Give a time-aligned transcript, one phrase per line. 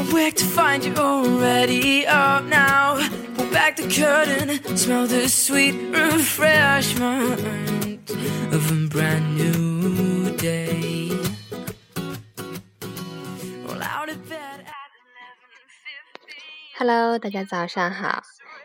[0.00, 2.96] awake to find you already up now.
[3.36, 7.40] Pull back the curtain, smell the sweet refreshment
[8.52, 11.10] of a brand new day.
[13.68, 16.78] All out of bed at 11:50.
[16.78, 18.22] Hello，大家早上好，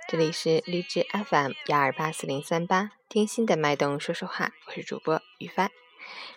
[0.08, 5.70] 这里是荔枝 FM 幺二八四零三八，听心的脉动说说话，我是主播于帆。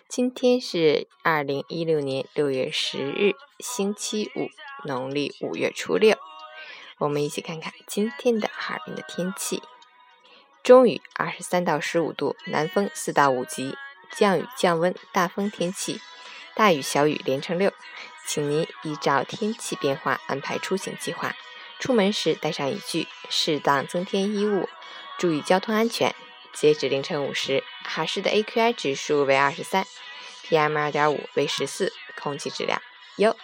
[0.09, 4.49] 今天是二零一六年六月十日，星期五，
[4.85, 6.17] 农历五月初六。
[6.97, 9.61] 我们一起看看今天的哈尔滨的天气：
[10.63, 13.75] 中雨二十三到十五度，南风四到五级，
[14.15, 16.01] 降雨降温，大风天气，
[16.55, 17.71] 大雨小雨连成六。
[18.27, 21.35] 请您依照天气变化安排出行计划。
[21.79, 24.67] 出门时带上雨具，适当增添衣物，
[25.17, 26.13] 注意交通安全。
[26.51, 29.87] 截止凌晨五时，哈市的 AQI 指数为二十三
[30.45, 32.81] ，PM 二点五为十四，空气质量
[33.15, 33.35] 优。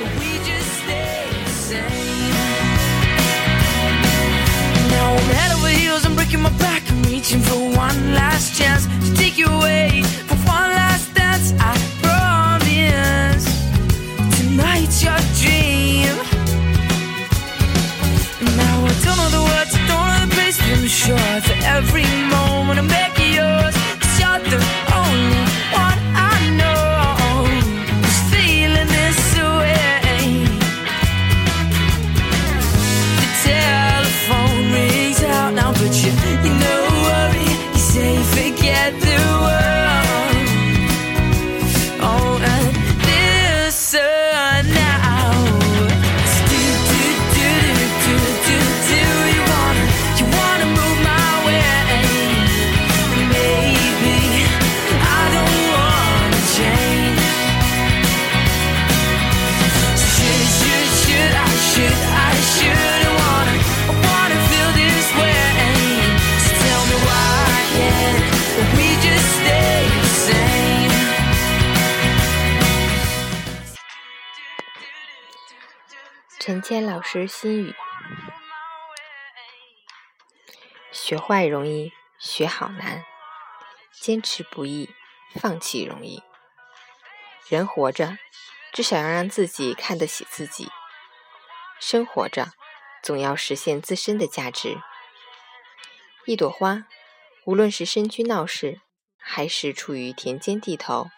[0.00, 1.97] We just stay the same.
[76.58, 77.76] 陈谦老师心语：
[80.90, 83.04] 学坏容易，学好难；
[83.92, 84.92] 坚持不易，
[85.36, 86.20] 放弃容易。
[87.48, 88.18] 人活着，
[88.72, 90.66] 至少要让自己看得起自己；
[91.78, 92.48] 生活着，
[93.04, 94.80] 总要实现自身的价值。
[96.26, 96.86] 一朵花，
[97.44, 98.80] 无论是身居闹市，
[99.16, 101.08] 还是处于田间地头，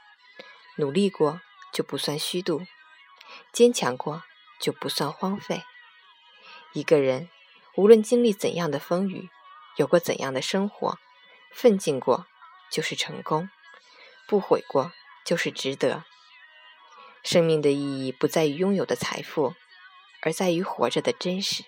[0.77, 1.41] 努力过
[1.73, 2.67] 就不算虚度，
[3.55, 4.23] 坚强过
[4.61, 5.63] 就不算荒废。
[6.73, 7.29] 一个人
[7.77, 9.29] 无论经历怎样的风雨，
[9.77, 10.99] 有过怎样的生活，
[11.53, 12.27] 奋进过
[12.71, 13.49] 就是成功，
[14.29, 14.93] 不悔过
[15.25, 16.05] 就是值得。
[17.23, 19.55] 生命的意义不在于拥有的财富，
[20.23, 21.65] 而在于活着的真实。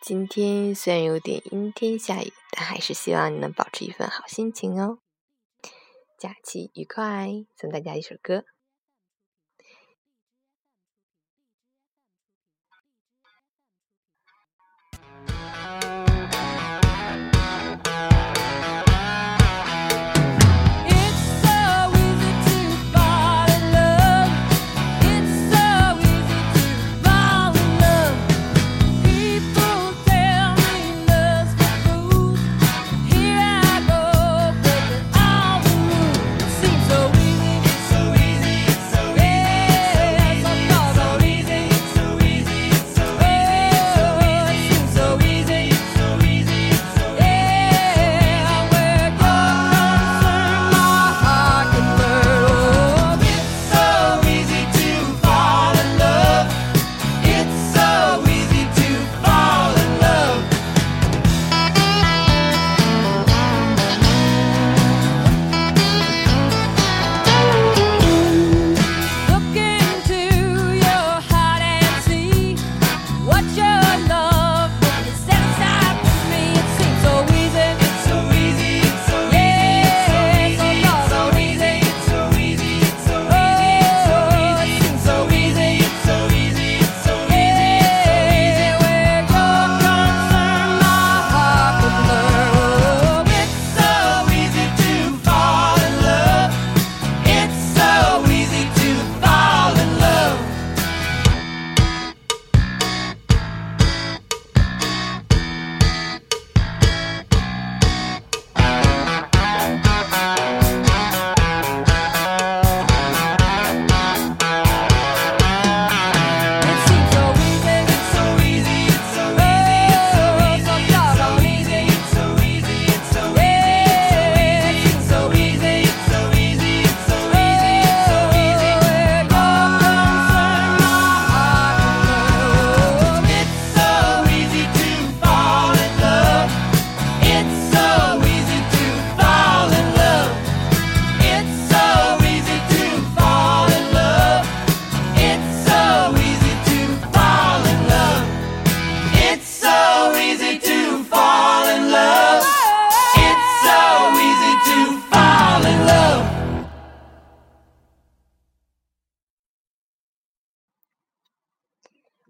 [0.00, 4.98] 今天虽然有点阴天下雨，但还是希望你能保持一份好心情哦。
[6.16, 8.44] 假期愉快，送大家一首歌。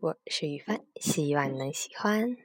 [0.01, 2.37] 我是雨帆，希望能喜欢。